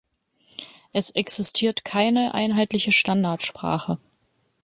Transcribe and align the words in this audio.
Es 0.93 1.11
existiert 1.11 1.85
keine 1.85 2.33
einheitliche 2.33 2.91
Standardsprache. 2.91 3.99